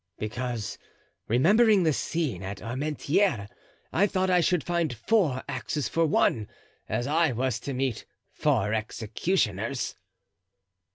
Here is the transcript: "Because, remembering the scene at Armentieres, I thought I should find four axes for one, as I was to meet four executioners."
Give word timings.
"Because, 0.17 0.79
remembering 1.27 1.83
the 1.83 1.93
scene 1.93 2.41
at 2.41 2.59
Armentieres, 2.59 3.49
I 3.93 4.07
thought 4.07 4.31
I 4.31 4.41
should 4.41 4.63
find 4.63 4.91
four 4.91 5.43
axes 5.47 5.87
for 5.87 6.07
one, 6.07 6.47
as 6.89 7.05
I 7.05 7.33
was 7.33 7.59
to 7.59 7.73
meet 7.75 8.05
four 8.31 8.73
executioners." 8.73 9.95